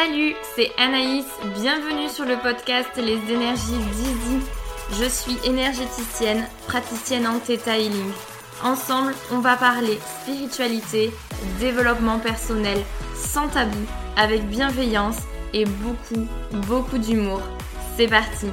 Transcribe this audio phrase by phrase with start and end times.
[0.00, 4.40] Salut, c'est Anaïs, bienvenue sur le podcast Les énergies d'Easy.
[4.92, 8.12] Je suis énergéticienne, praticienne en Theta Healing.
[8.62, 11.10] Ensemble, on va parler spiritualité,
[11.58, 12.78] développement personnel,
[13.16, 13.76] sans tabou,
[14.16, 15.18] avec bienveillance
[15.52, 16.28] et beaucoup,
[16.68, 17.42] beaucoup d'humour.
[17.96, 18.46] C'est parti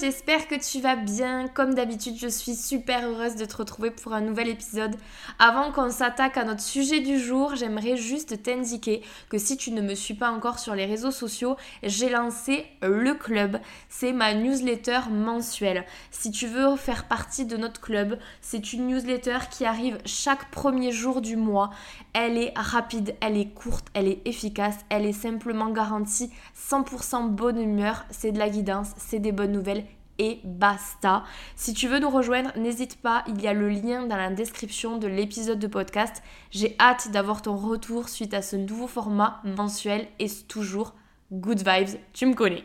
[0.00, 1.48] j'espère que tu vas bien.
[1.48, 4.94] Comme d'habitude, je suis super heureuse de te retrouver pour un nouvel épisode.
[5.38, 9.80] Avant qu'on s'attaque à notre sujet du jour, j'aimerais juste t'indiquer que si tu ne
[9.80, 13.58] me suis pas encore sur les réseaux sociaux, j'ai lancé le club.
[13.88, 15.84] C'est ma newsletter mensuelle.
[16.10, 20.92] Si tu veux faire partie de notre club, c'est une newsletter qui arrive chaque premier
[20.92, 21.70] jour du mois.
[22.12, 26.30] Elle est rapide, elle est courte, elle est efficace, elle est simplement garantie
[26.70, 29.84] 100% bonne humeur, c'est de la guidance, c'est des bonnes nouvelles
[30.18, 31.24] et basta.
[31.56, 34.98] Si tu veux nous rejoindre, n'hésite pas, il y a le lien dans la description
[34.98, 36.22] de l'épisode de podcast.
[36.50, 40.94] J'ai hâte d'avoir ton retour suite à ce nouveau format mensuel et toujours
[41.32, 42.64] good vibes, tu me connais.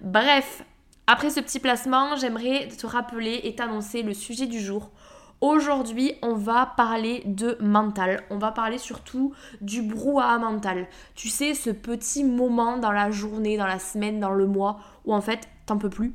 [0.00, 0.64] Bref,
[1.06, 4.90] après ce petit placement, j'aimerais te rappeler et t'annoncer le sujet du jour.
[5.40, 8.22] Aujourd'hui, on va parler de mental.
[8.30, 10.86] On va parler surtout du brouhaha mental.
[11.16, 15.12] Tu sais, ce petit moment dans la journée, dans la semaine, dans le mois où
[15.12, 16.14] en fait t'en peux plus,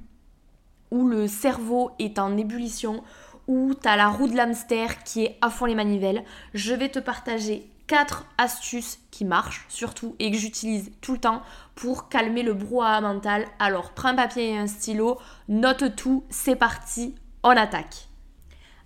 [0.91, 3.03] où le cerveau est en ébullition,
[3.47, 6.99] où t'as la roue de l'hamster qui est à fond les manivelles, je vais te
[6.99, 11.41] partager 4 astuces qui marchent surtout et que j'utilise tout le temps
[11.75, 13.45] pour calmer le brouhaha mental.
[13.59, 18.07] Alors prends un papier et un stylo, note tout, c'est parti, on attaque.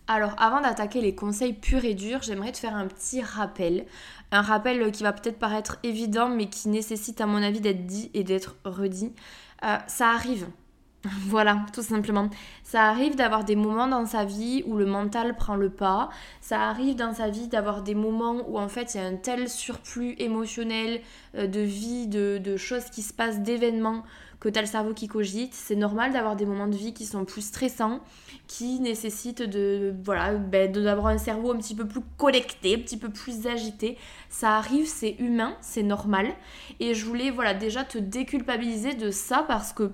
[0.07, 3.85] Alors avant d'attaquer les conseils purs et durs, j'aimerais te faire un petit rappel.
[4.31, 8.11] Un rappel qui va peut-être paraître évident mais qui nécessite à mon avis d'être dit
[8.13, 9.13] et d'être redit.
[9.63, 10.47] Euh, ça arrive.
[11.27, 12.29] Voilà, tout simplement.
[12.63, 16.09] Ça arrive d'avoir des moments dans sa vie où le mental prend le pas.
[16.41, 19.15] Ça arrive dans sa vie d'avoir des moments où en fait il y a un
[19.15, 21.01] tel surplus émotionnel
[21.35, 24.03] euh, de vie, de, choses qui se passent, d'événements
[24.39, 25.53] que tu as le cerveau qui cogite.
[25.53, 27.99] C'est normal d'avoir des moments de vie qui sont plus stressants,
[28.47, 32.97] qui nécessitent de voilà, ben, d'avoir un cerveau un petit peu plus connecté, un petit
[32.97, 33.97] peu plus agité.
[34.29, 36.27] Ça arrive, c'est humain, c'est normal.
[36.79, 39.91] Et je voulais voilà déjà te déculpabiliser de ça parce que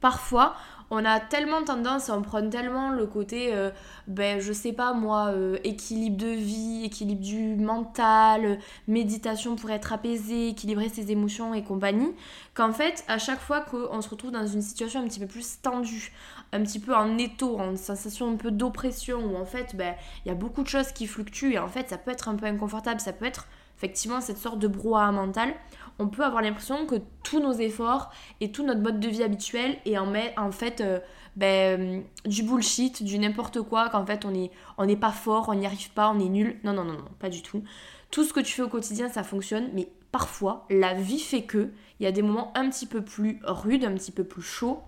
[0.00, 0.54] parfois,
[0.90, 3.70] on a tellement tendance à en prendre tellement le côté, euh,
[4.06, 9.92] ben je sais pas moi, euh, équilibre de vie, équilibre du mental, méditation pour être
[9.92, 12.12] apaisé, équilibrer ses émotions et compagnie,
[12.54, 15.60] qu'en fait, à chaque fois qu'on se retrouve dans une situation un petit peu plus
[15.60, 16.12] tendue,
[16.52, 20.28] un petit peu en étau, en sensation un peu d'oppression, où en fait, ben il
[20.28, 22.46] y a beaucoup de choses qui fluctuent et en fait, ça peut être un peu
[22.46, 25.54] inconfortable, ça peut être effectivement cette sorte de brouhaha mental,
[25.98, 28.10] on peut avoir l'impression que tous nos efforts
[28.40, 31.00] et tout notre mode de vie habituel est en, fait euh,
[31.36, 35.66] ben, du bullshit, du n'importe quoi, qu'en fait on n'est on pas fort, on n'y
[35.66, 36.58] arrive pas, on est nul.
[36.64, 37.62] Non, non, non, non, pas du tout.
[38.10, 41.70] Tout ce que tu fais au quotidien, ça fonctionne, mais parfois, la vie fait que
[41.98, 44.82] il y a des moments un petit peu plus rudes, un petit peu plus chauds.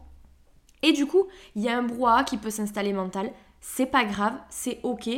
[0.82, 3.32] Et du coup, il y a un brouhaha qui peut s'installer mental.
[3.60, 5.08] C'est pas grave, c'est ok.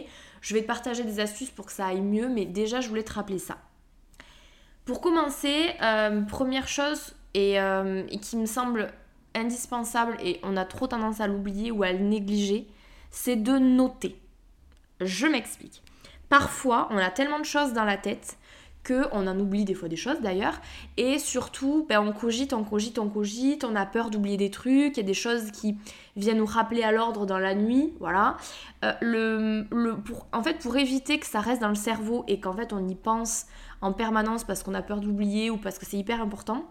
[0.40, 3.02] Je vais te partager des astuces pour que ça aille mieux, mais déjà, je voulais
[3.02, 3.58] te rappeler ça.
[4.84, 8.92] Pour commencer, euh, première chose euh, et, qui me semble
[9.34, 12.66] indispensable et on a trop tendance à l'oublier ou à le négliger,
[13.10, 14.18] c'est de noter.
[15.00, 15.82] Je m'explique.
[16.28, 18.38] Parfois, on a tellement de choses dans la tête
[18.82, 20.60] que on en oublie des fois des choses d'ailleurs
[20.96, 24.96] et surtout ben, on cogite on cogite on cogite on a peur d'oublier des trucs
[24.96, 25.76] il y a des choses qui
[26.16, 28.36] viennent nous rappeler à l'ordre dans la nuit voilà
[28.84, 29.64] euh,
[30.32, 32.94] en fait pour éviter que ça reste dans le cerveau et qu'en fait on y
[32.94, 33.46] pense
[33.80, 36.64] en permanence parce qu'on a peur d'oublier ou parce que c'est hyper important,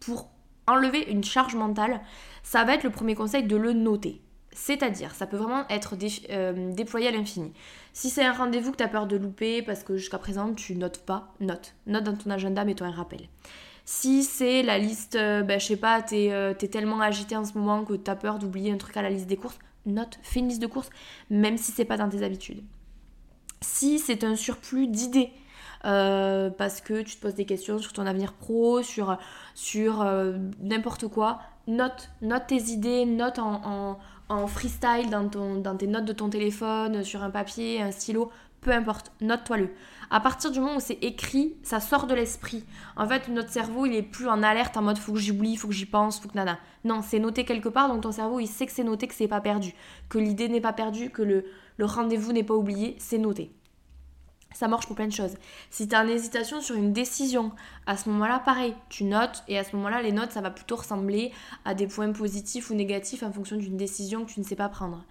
[0.00, 0.30] pour
[0.66, 2.00] enlever une charge mentale,
[2.42, 4.22] ça va être le premier conseil de le noter.
[4.54, 5.96] C'est-à-dire, ça peut vraiment être
[6.30, 7.52] euh, déployé à l'infini.
[7.92, 10.76] Si c'est un rendez-vous que tu as peur de louper parce que jusqu'à présent tu
[10.76, 11.74] notes pas, note.
[11.88, 13.28] Note dans ton agenda, mets-toi un rappel.
[13.84, 17.58] Si c'est la liste, euh, ben, je sais pas, t'es euh, tellement agité en ce
[17.58, 20.38] moment que tu as peur d'oublier un truc à la liste des courses, note, fais
[20.38, 20.88] une liste de courses,
[21.30, 22.62] même si c'est pas dans tes habitudes.
[23.60, 25.32] Si c'est un surplus d'idées,
[25.84, 29.18] euh, parce que tu te poses des questions sur ton avenir pro, sur,
[30.60, 31.40] n'importe quoi.
[31.66, 33.98] Note, note tes idées, note en,
[34.46, 38.30] freestyle dans, ton, dans tes notes de ton téléphone, sur un papier, un stylo,
[38.60, 39.70] peu importe, note-toi-le.
[40.10, 42.64] À partir du moment où c'est écrit, ça sort de l'esprit.
[42.96, 45.68] En fait, notre cerveau, il est plus en alerte en mode faut que j'oublie, faut
[45.68, 46.58] que j'y pense, faut que nana.
[46.84, 49.28] Non, c'est noté quelque part, donc ton cerveau, il sait que c'est noté, que c'est
[49.28, 49.74] pas perdu,
[50.08, 51.44] que l'idée n'est pas perdue, que le,
[51.76, 53.50] le rendez-vous n'est pas oublié, c'est noté.
[54.54, 55.34] Ça marche pour plein de choses.
[55.70, 57.52] Si tu as en hésitation sur une décision,
[57.86, 60.76] à ce moment-là, pareil, tu notes et à ce moment-là, les notes, ça va plutôt
[60.76, 61.32] ressembler
[61.66, 64.68] à des points positifs ou négatifs en fonction d'une décision que tu ne sais pas
[64.68, 65.04] prendre.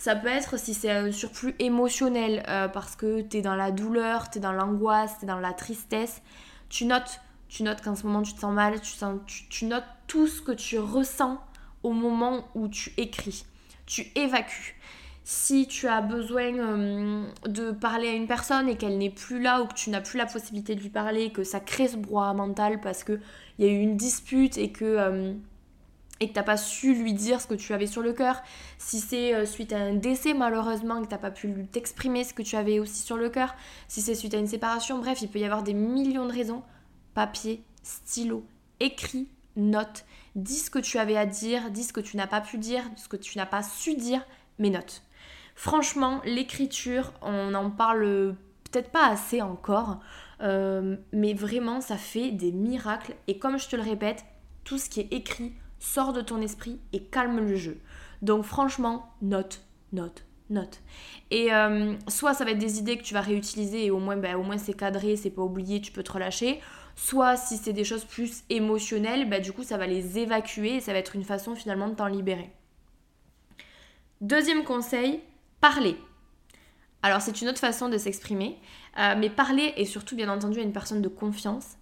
[0.00, 3.70] Ça peut être si c'est un surplus émotionnel, euh, parce que tu es dans la
[3.70, 6.22] douleur, tu es dans l'angoisse, tu es dans la tristesse.
[6.70, 7.20] Tu notes,
[7.50, 10.40] tu notes qu'en ce moment tu te sens mal, tu, sens, tu, notes tout ce
[10.40, 11.38] que tu ressens
[11.82, 13.44] au moment où tu écris.
[13.84, 14.80] Tu évacues.
[15.32, 19.62] Si tu as besoin euh, de parler à une personne et qu'elle n'est plus là
[19.62, 22.34] ou que tu n'as plus la possibilité de lui parler, que ça crée ce brouhaha
[22.34, 23.20] mental parce qu'il
[23.60, 25.32] y a eu une dispute et que euh,
[26.18, 28.42] et t'as pas su lui dire ce que tu avais sur le cœur,
[28.78, 32.42] si c'est euh, suite à un décès malheureusement que t'as pas pu t'exprimer ce que
[32.42, 33.54] tu avais aussi sur le cœur,
[33.86, 36.64] si c'est suite à une séparation, bref, il peut y avoir des millions de raisons.
[37.14, 38.44] Papier, stylo,
[38.80, 40.04] écrit, note,
[40.34, 42.82] dis ce que tu avais à dire, dis ce que tu n'as pas pu dire,
[42.96, 44.26] ce que tu n'as pas su dire,
[44.58, 45.04] mais note.
[45.62, 48.34] Franchement, l'écriture, on en parle
[48.64, 50.00] peut-être pas assez encore,
[50.40, 54.24] euh, mais vraiment ça fait des miracles et comme je te le répète,
[54.64, 57.78] tout ce qui est écrit, sors de ton esprit et calme le jeu.
[58.22, 59.60] Donc franchement, note,
[59.92, 60.80] note, note.
[61.30, 64.16] Et euh, soit ça va être des idées que tu vas réutiliser et au moins,
[64.16, 66.62] ben, au moins c'est cadré, c'est pas oublié, tu peux te relâcher.
[66.96, 70.80] Soit si c'est des choses plus émotionnelles, ben, du coup ça va les évacuer et
[70.80, 72.50] ça va être une façon finalement de t'en libérer.
[74.22, 75.20] Deuxième conseil,
[75.60, 75.96] parler.
[77.02, 78.58] Alors c'est une autre façon de s'exprimer,
[78.98, 81.76] euh, mais parler et surtout bien entendu à une personne de confiance.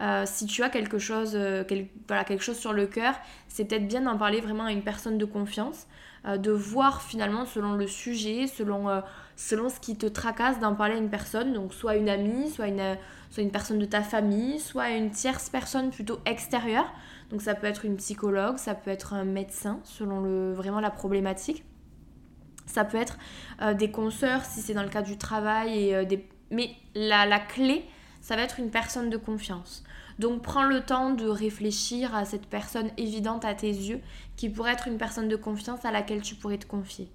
[0.00, 1.62] Euh, si tu as quelque chose, euh,
[2.08, 3.14] voilà, quelque chose sur le cœur,
[3.46, 5.86] c'est peut-être bien d'en parler vraiment à une personne de confiance,
[6.26, 9.02] de voir finalement selon le sujet, selon,
[9.36, 12.68] selon ce qui te tracasse, d'en parler à une personne, donc soit une amie, soit
[12.68, 12.96] une,
[13.28, 16.90] soit une personne de ta famille, soit une tierce personne plutôt extérieure.
[17.30, 20.90] Donc ça peut être une psychologue, ça peut être un médecin selon le, vraiment la
[20.90, 21.62] problématique.
[22.66, 23.18] Ça peut être
[23.76, 25.90] des consoeurs si c'est dans le cas du travail.
[25.90, 26.26] Et, des...
[26.50, 27.84] Mais la, la clé,
[28.20, 29.84] ça va être une personne de confiance.
[30.18, 34.00] Donc prends le temps de réfléchir à cette personne évidente à tes yeux
[34.36, 37.10] qui pourrait être une personne de confiance à laquelle tu pourrais te confier.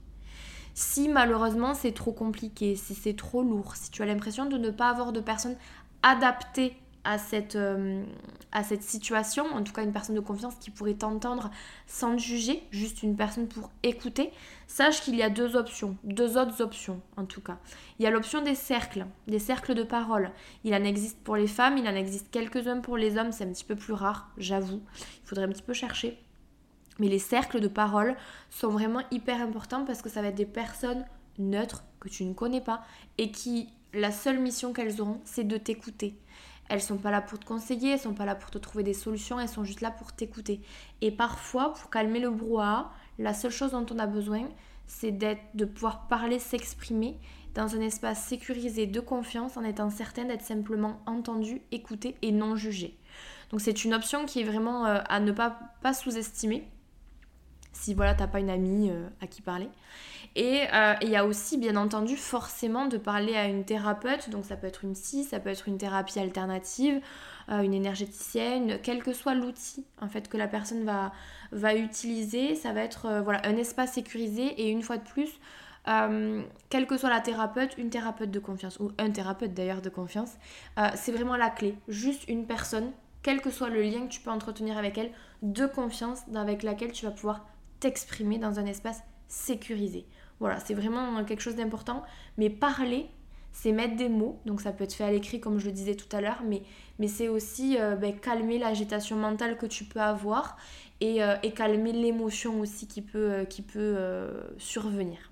[0.74, 4.70] Si malheureusement c'est trop compliqué, si c'est trop lourd, si tu as l'impression de ne
[4.70, 5.56] pas avoir de personne
[6.04, 6.78] adaptée
[7.10, 8.04] à cette, euh,
[8.52, 11.50] à cette situation, en tout cas une personne de confiance qui pourrait t'entendre
[11.88, 14.30] sans te juger, juste une personne pour écouter,
[14.68, 17.58] sache qu'il y a deux options, deux autres options en tout cas.
[17.98, 20.30] Il y a l'option des cercles, des cercles de parole.
[20.64, 23.52] Il en existe pour les femmes, il en existe quelques-uns pour les hommes, c'est un
[23.52, 24.84] petit peu plus rare, j'avoue.
[25.24, 26.16] Il faudrait un petit peu chercher.
[27.00, 28.16] Mais les cercles de parole
[28.52, 31.04] sont vraiment hyper importants parce que ça va être des personnes
[31.40, 32.84] neutres que tu ne connais pas
[33.18, 36.14] et qui, la seule mission qu'elles auront, c'est de t'écouter
[36.70, 38.94] elles sont pas là pour te conseiller, elles sont pas là pour te trouver des
[38.94, 40.62] solutions, elles sont juste là pour t'écouter.
[41.02, 44.48] Et parfois, pour calmer le brouhaha, la seule chose dont on a besoin,
[44.88, 47.18] c'est d'être, de pouvoir parler, s'exprimer
[47.56, 52.56] dans un espace sécurisé de confiance en étant certain d'être simplement entendu, écouté et non
[52.56, 52.98] jugé.
[53.50, 55.60] Donc c'est une option qui est vraiment euh, à ne pas,
[55.94, 56.68] sous-estimer
[57.72, 59.70] si voilà t'as pas une amie euh, à qui parler.
[60.36, 64.30] Et euh, il y a aussi, bien entendu, forcément de parler à une thérapeute.
[64.30, 67.02] Donc ça peut être une psy, ça peut être une thérapie alternative,
[67.50, 71.12] euh, une énergéticienne, quel que soit l'outil en fait que la personne va,
[71.52, 72.56] va utiliser.
[72.56, 75.40] Ça va être euh, voilà, un espace sécurisé et une fois de plus,
[76.70, 80.34] quelle que soit la thérapeute, une thérapeute de confiance, ou un thérapeute d'ailleurs de confiance,
[80.94, 81.76] c'est vraiment la clé.
[81.88, 82.92] Juste une personne,
[83.24, 85.12] quel que soit le lien que tu peux entretenir avec elle,
[85.42, 87.48] de confiance avec laquelle tu vas pouvoir
[87.80, 90.06] t'exprimer dans un espace sécurisé.
[90.40, 92.04] Voilà, c'est vraiment quelque chose d'important.
[92.38, 93.10] Mais parler,
[93.52, 94.40] c'est mettre des mots.
[94.46, 96.62] Donc ça peut être fait à l'écrit, comme je le disais tout à l'heure, mais,
[97.08, 100.58] c'est aussi euh, ben, calmer l'agitation mentale que tu peux avoir
[101.02, 103.98] et, euh, calmer l'émotion aussi qui peut, euh, qui peut
[104.58, 105.32] survenir.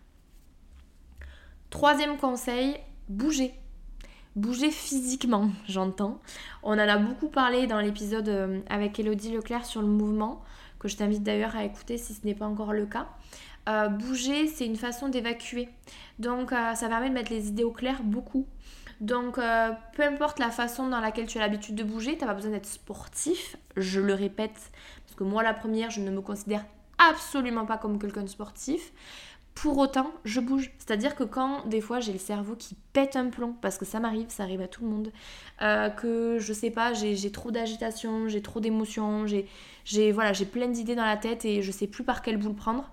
[1.70, 2.78] Troisième conseil,
[3.10, 3.54] bouger.
[4.36, 6.22] Bouger physiquement, j'entends.
[6.64, 10.44] On en a beaucoup parlé dans l'épisode avec Elodie Leclerc sur le mouvement,
[10.80, 13.08] que je t'invite d'ailleurs à écouter si ce n'est pas encore le cas.
[13.68, 15.70] Euh, bouger, c'est une façon d'évacuer.
[16.20, 18.48] Donc euh, ça permet de mettre les idées au clair beaucoup.
[19.02, 22.28] Donc euh, peu importe la façon dans laquelle tu as l'habitude de bouger, tu n'as
[22.28, 24.72] pas besoin d'être sportif, je le répète,
[25.06, 26.66] parce que moi la première, je ne me considère
[26.98, 28.92] absolument pas comme quelqu'un de sportif.
[29.54, 30.72] Pour autant, je bouge.
[30.78, 34.00] C'est-à-dire que quand des fois j'ai le cerveau qui pète un plomb, parce que ça
[34.00, 35.12] m'arrive, ça arrive à tout le monde,
[35.98, 39.26] que je sais pas, j'ai trop d'agitation, j'ai trop d'émotions,
[39.84, 42.56] j'ai voilà, plein d'idées dans la tête et je sais plus par quel bout le
[42.56, 42.88] prendre,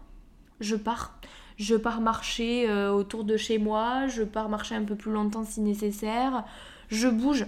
[0.60, 1.14] je pars.
[1.56, 5.44] Je pars marcher euh, autour de chez moi, je pars marcher un peu plus longtemps
[5.44, 6.44] si nécessaire,
[6.88, 7.46] je bouge.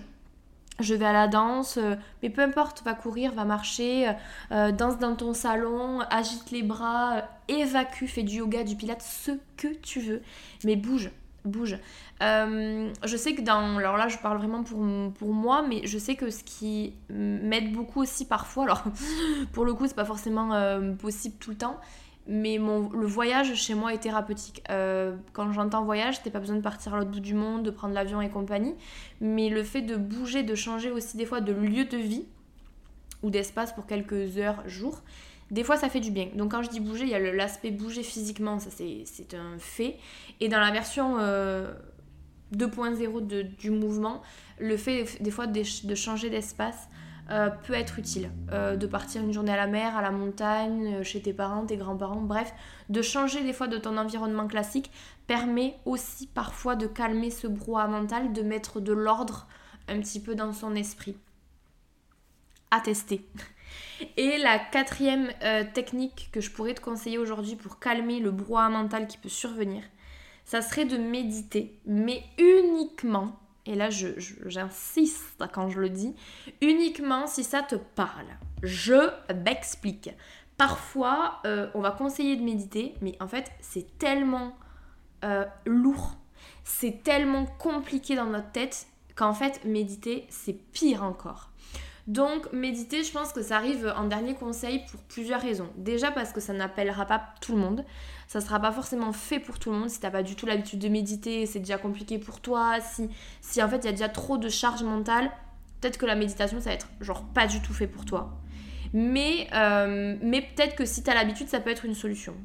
[0.79, 4.13] Je vais à la danse, euh, mais peu importe, va courir, va marcher,
[4.53, 9.33] euh, danse dans ton salon, agite les bras, évacue, fais du yoga, du pilate, ce
[9.57, 10.23] que tu veux,
[10.65, 11.11] mais bouge,
[11.47, 11.79] bouge.
[12.21, 13.79] je sais que dans.
[13.79, 14.85] Alors là, je parle vraiment pour,
[15.19, 18.85] pour moi, mais je sais que ce qui m'aide beaucoup aussi parfois, alors
[19.53, 20.51] pour le coup, c'est pas forcément
[20.99, 21.81] possible tout le temps,
[22.29, 24.63] mais mon, le voyage chez moi est thérapeutique.
[24.71, 27.71] Euh, quand j'entends voyage, t'as pas besoin de partir à l'autre bout du monde, de
[27.71, 28.75] prendre l'avion et compagnie,
[29.21, 32.25] mais le fait de bouger, de changer aussi des fois de lieu de vie
[33.23, 35.03] ou d'espace pour quelques heures, jours,
[35.51, 36.29] des fois ça fait du bien.
[36.35, 39.97] Donc quand je dis bouger, il y a l'aspect bouger physiquement, ça c'est un fait.
[40.41, 41.23] Et dans la version 2.0
[42.53, 44.23] euh, du mouvement,
[44.59, 46.89] le fait des fois de changer d'espace,
[47.31, 48.31] euh, peut être utile.
[48.53, 51.67] Euh, de partir une journée à la mer, à la montagne, euh, chez tes parents,
[51.67, 52.53] tes grands-parents, bref,
[52.89, 54.93] de changer des fois de ton environnement classique
[55.27, 59.49] permet aussi parfois de calmer ce brouhaha mental, de mettre de l'ordre
[59.89, 61.17] un petit peu dans son esprit.
[62.71, 63.27] À tester.
[64.17, 65.33] Et la quatrième
[65.75, 69.83] technique que je pourrais te conseiller aujourd'hui pour calmer le brouhaha mental qui peut survenir,
[70.45, 76.15] ça serait de méditer, mais uniquement et là j'insiste quand je le dis,
[76.61, 78.27] uniquement si ça te parle.
[78.63, 79.11] Je
[79.45, 80.11] m'explique.
[80.57, 84.57] Parfois, euh, on va conseiller de méditer, mais en fait, c'est tellement
[85.25, 86.17] euh, lourd,
[86.65, 91.51] c'est tellement compliqué dans notre tête qu'en fait, méditer, c'est pire encore.
[92.07, 95.69] Donc méditer, je pense que ça arrive en dernier conseil pour plusieurs raisons.
[95.77, 97.85] Déjà parce que ça n'appellera pas tout le monde.
[98.29, 99.91] Ça sera pas forcément fait pour tout le monde.
[99.91, 102.81] Si t'as pas du tout l'habitude de méditer, c'est déjà compliqué pour toi.
[102.81, 103.09] Si,
[103.41, 105.31] si en fait il y a déjà trop de charge mentale,
[105.81, 108.39] peut-être que la méditation ça va être genre pas du tout fait pour toi.
[108.93, 112.37] Mais, euh, mais peut-être que si t'as l'habitude, ça peut être une solution.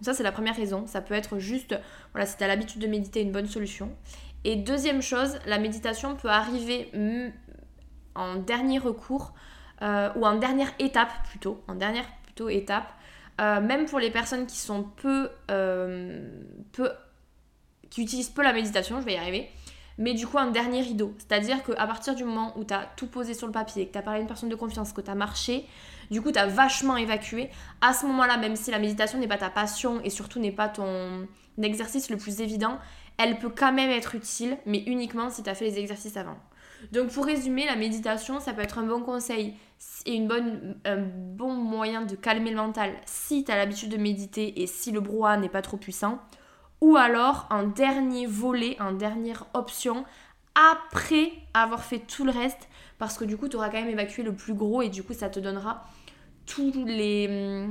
[0.00, 0.88] Ça c'est la première raison.
[0.88, 1.76] Ça peut être juste,
[2.12, 3.90] voilà, si t'as l'habitude de méditer, une bonne solution.
[4.42, 6.90] Et deuxième chose, la méditation peut arriver
[8.14, 9.32] en dernier recours
[9.82, 12.92] euh, ou en dernière étape plutôt, en dernière plutôt étape,
[13.40, 16.30] euh, même pour les personnes qui sont peu, euh,
[16.72, 16.90] peu,
[17.90, 19.48] qui utilisent peu la méditation, je vais y arriver,
[19.98, 21.14] mais du coup un dernier rideau.
[21.18, 23.98] C'est-à-dire qu'à partir du moment où tu as tout posé sur le papier, que tu
[23.98, 25.66] as parlé à une personne de confiance, que tu as marché,
[26.10, 27.50] du coup tu as vachement évacué,
[27.80, 30.68] à ce moment-là, même si la méditation n'est pas ta passion et surtout n'est pas
[30.68, 31.26] ton
[31.60, 32.78] exercice le plus évident,
[33.22, 36.36] elle peut quand même être utile, mais uniquement si tu as fait les exercices avant.
[36.90, 39.54] Donc pour résumer, la méditation, ça peut être un bon conseil
[40.04, 43.96] et une bonne, un bon moyen de calmer le mental si tu as l'habitude de
[43.96, 46.18] méditer et si le brouhaha n'est pas trop puissant.
[46.80, 50.04] Ou alors un dernier volet, une dernière option
[50.54, 54.22] après avoir fait tout le reste parce que du coup tu auras quand même évacué
[54.22, 55.84] le plus gros et du coup ça te donnera
[56.46, 57.68] tous les...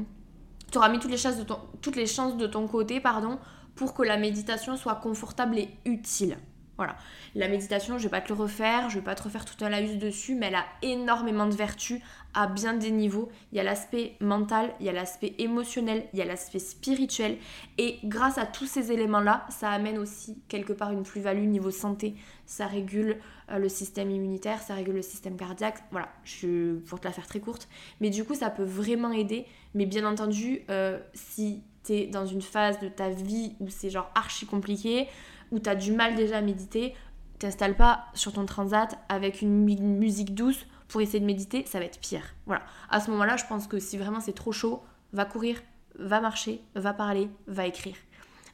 [0.72, 3.38] Tu auras mis toutes les, chances de ton, toutes les chances de ton côté pardon,
[3.76, 6.38] pour que la méditation soit confortable et utile.
[6.82, 6.96] Voilà.
[7.36, 9.70] La méditation, je vais pas te le refaire, je vais pas te refaire tout un
[9.70, 12.02] laïus dessus, mais elle a énormément de vertus
[12.34, 13.30] à bien des niveaux.
[13.52, 17.38] Il y a l'aspect mental, il y a l'aspect émotionnel, il y a l'aspect spirituel.
[17.78, 22.16] Et grâce à tous ces éléments-là, ça amène aussi quelque part une plus-value niveau santé.
[22.48, 23.18] Ça régule
[23.52, 25.84] euh, le système immunitaire, ça régule le système cardiaque.
[25.92, 27.70] Voilà, je, pour te la faire très courte.
[28.00, 29.46] Mais du coup, ça peut vraiment aider.
[29.76, 33.90] Mais bien entendu, euh, si tu es dans une phase de ta vie où c'est
[33.90, 35.08] genre archi compliqué,
[35.52, 36.96] où tu as du mal déjà à méditer,
[37.40, 41.86] t'installes pas sur ton transat avec une musique douce pour essayer de méditer, ça va
[41.86, 42.24] être pire.
[42.46, 42.64] Voilà.
[42.90, 44.84] À ce moment-là, je pense que si vraiment c'est trop chaud,
[45.14, 45.62] va courir,
[45.98, 47.96] va marcher, va parler, va écrire.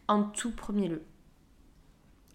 [0.08, 1.04] En tout premier lieu.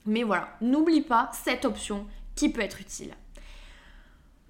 [0.05, 3.15] Mais voilà, n'oublie pas cette option qui peut être utile.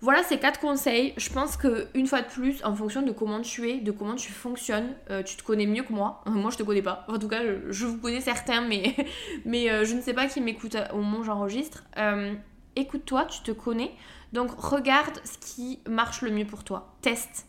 [0.03, 1.15] Voilà ces quatre conseils.
[1.17, 4.17] Je pense que une fois de plus, en fonction de comment tu es, de comment
[4.17, 6.23] tu fonctionnes, euh, tu te connais mieux que moi.
[6.27, 7.07] moi, je te connais pas.
[7.07, 7.41] En tout cas,
[7.71, 8.97] je, vous connais certains, mais,
[9.45, 11.85] mais euh, je ne sais pas qui m'écoute au moment où j'enregistre.
[11.99, 12.35] Euh,
[12.75, 13.93] écoute-toi, tu te connais.
[14.33, 16.97] Donc, regarde ce qui marche le mieux pour toi.
[17.01, 17.47] Teste.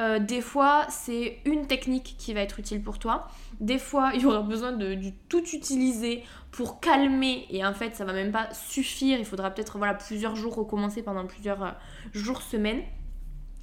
[0.00, 3.28] Euh, des fois, c'est une technique qui va être utile pour toi.
[3.60, 4.96] Des fois, il y aura besoin de,
[5.28, 7.46] tout utiliser pour calmer.
[7.50, 9.18] Et en fait, ça va même pas suffire.
[9.18, 11.70] Il faudra peut-être voilà, plusieurs jours recommencer pendant plusieurs euh,
[12.12, 12.82] jours, semaines.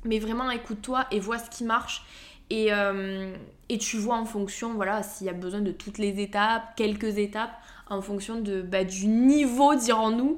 [0.06, 2.04] Mais vraiment, écoute-toi et vois ce qui marche.
[2.50, 3.36] Et, euh,
[3.80, 7.54] tu vois en fonction, voilà, s'il y a besoin de toutes les étapes, quelques étapes,
[7.90, 10.38] en fonction de, bah, du niveau, dirons-nous,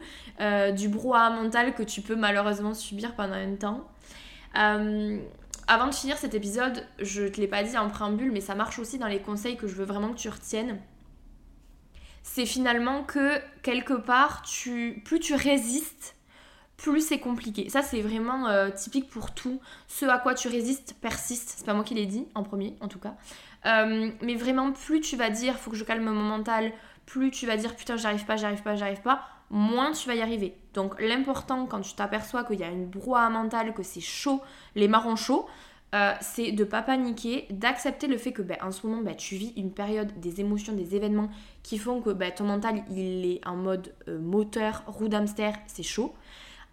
[0.76, 3.88] du brouhaha mental que tu peux malheureusement subir pendant un temps.
[5.68, 8.80] Avant de finir cet épisode, je te l'ai pas dit en préambule, mais ça marche
[8.80, 10.80] aussi dans les conseils que je veux vraiment que tu retiennes.
[12.22, 14.44] C'est finalement que quelque part,
[15.06, 16.16] plus tu résistes,
[16.78, 17.70] plus c'est compliqué.
[17.70, 19.62] Ça, c'est vraiment euh, typique pour tout.
[19.88, 21.54] Ce à quoi tu résistes persiste.
[21.58, 23.16] C'est pas moi qui l'ai dit, en premier en tout cas.
[23.66, 26.74] Euh, mais vraiment, plus tu vas dire, faut que je calme mon mental,
[27.06, 30.22] plus tu vas dire, putain, j'arrive pas, j'arrive pas, j'arrive pas, moins tu vas y
[30.22, 30.56] arriver.
[30.74, 34.42] Donc l'important quand tu t'aperçois qu'il y a une brouhaha mentale, que c'est chaud,
[34.76, 35.48] les marrons chauds,
[35.94, 39.36] euh, c'est de pas paniquer, d'accepter le fait que ben, en ce moment ben, tu
[39.36, 41.30] vis une période, des émotions, des événements
[41.62, 45.84] qui font que ben, ton mental il est en mode euh, moteur, roue d'hamster, c'est
[45.84, 46.14] chaud.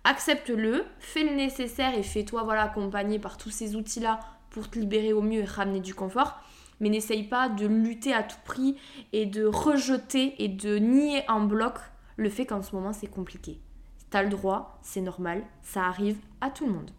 [0.04, 5.12] Accepte-le, fais le nécessaire et fais-toi voilà accompagner par tous ces outils-là pour te libérer
[5.12, 6.40] au mieux et ramener du confort.
[6.80, 8.78] mais n'essaye pas de lutter à tout prix
[9.12, 11.74] et de rejeter et de nier en bloc
[12.20, 13.58] le fait qu'en ce moment c'est compliqué.
[14.10, 16.90] T'as le droit, c'est normal, ça arrive à tout le monde.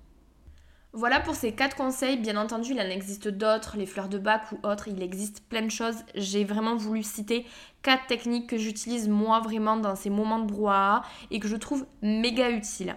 [0.93, 2.17] Voilà pour ces quatre conseils.
[2.17, 4.89] Bien entendu, il en existe d'autres, les fleurs de bac ou autres.
[4.89, 5.95] Il existe plein de choses.
[6.15, 7.45] J'ai vraiment voulu citer
[7.81, 11.85] quatre techniques que j'utilise moi vraiment dans ces moments de brouhaha et que je trouve
[12.01, 12.95] méga utiles.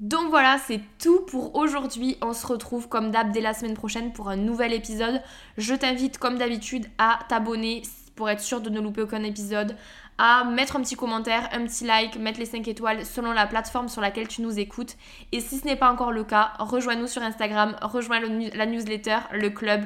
[0.00, 2.18] Donc voilà, c'est tout pour aujourd'hui.
[2.20, 5.22] On se retrouve comme d'hab dès la semaine prochaine pour un nouvel épisode.
[5.56, 7.82] Je t'invite comme d'habitude à t'abonner
[8.14, 9.76] pour être sûr de ne louper aucun épisode,
[10.18, 13.88] à mettre un petit commentaire, un petit like, mettre les 5 étoiles selon la plateforme
[13.88, 14.96] sur laquelle tu nous écoutes.
[15.32, 19.50] Et si ce n'est pas encore le cas, rejoins-nous sur Instagram, rejoins la newsletter, le
[19.50, 19.84] club.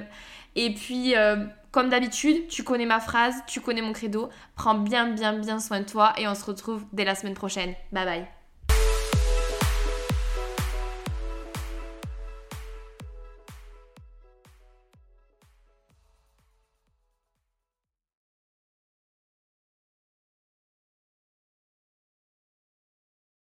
[0.56, 4.28] Et puis, euh, comme d'habitude, tu connais ma phrase, tu connais mon credo.
[4.56, 7.75] Prends bien, bien, bien soin de toi et on se retrouve dès la semaine prochaine.
[7.92, 8.38] Bye bye.